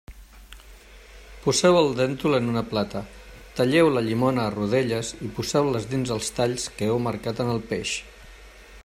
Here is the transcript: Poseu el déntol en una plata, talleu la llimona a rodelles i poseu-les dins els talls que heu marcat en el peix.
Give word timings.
Poseu 1.43 1.77
el 1.81 1.89
déntol 1.99 2.37
en 2.37 2.47
una 2.55 2.63
plata, 2.71 3.03
talleu 3.59 3.91
la 3.97 4.03
llimona 4.09 4.47
a 4.47 4.55
rodelles 4.57 5.13
i 5.29 5.33
poseu-les 5.37 5.87
dins 5.95 6.15
els 6.17 6.35
talls 6.41 6.67
que 6.79 6.89
heu 6.91 7.03
marcat 7.09 7.45
en 7.47 7.53
el 7.57 7.63
peix. 7.75 7.97